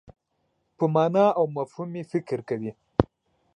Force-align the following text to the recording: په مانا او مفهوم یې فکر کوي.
په 0.77 0.85
مانا 0.93 1.25
او 1.37 1.45
مفهوم 1.57 1.89
یې 1.99 2.03
فکر 2.11 2.39
کوي. 2.49 2.71